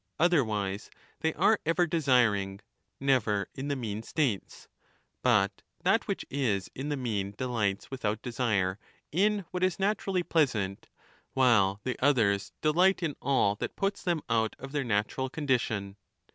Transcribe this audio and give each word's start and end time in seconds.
Otherwise 0.17 0.89
they 1.19 1.31
are 1.35 1.59
ever 1.63 1.85
desiring, 1.85 2.59
never 2.99 3.47
in 3.53 3.67
the 3.67 3.75
mean 3.75 4.01
states; 4.01 4.67
but 5.21 5.61
that 5.83 6.07
which 6.07 6.25
is 6.31 6.71
in 6.73 6.89
the 6.89 6.97
mean 6.97 7.35
delights 7.37 7.91
without 7.91 8.19
desire 8.23 8.79
in 9.11 9.45
what 9.51 9.61
is 9.63 9.77
naturally 9.77 10.23
pleasant, 10.23 10.89
while 11.35 11.79
the 11.83 11.99
others 12.03 12.51
delight 12.63 13.03
in 13.03 13.15
all 13.21 13.53
that 13.53 13.75
puts 13.75 14.01
them 14.01 14.23
out 14.27 14.55
of 14.57 14.71
their 14.71 14.83
natural 14.83 15.29
condition. 15.29 15.95